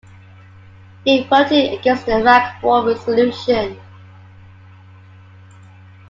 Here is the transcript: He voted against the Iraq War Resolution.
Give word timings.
He 1.05 1.25
voted 1.25 1.73
against 1.77 2.07
the 2.07 2.13
Iraq 2.15 2.63
War 2.63 2.83
Resolution. 2.83 3.79